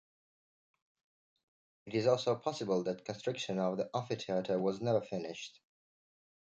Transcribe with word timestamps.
It 1.85 1.93
is 1.93 2.07
also 2.07 2.35
possible 2.35 2.81
that 2.85 3.05
construction 3.05 3.59
of 3.59 3.77
the 3.77 3.87
amphitheatre 3.93 4.57
was 4.57 4.81
never 4.81 4.99
finished. 5.01 5.59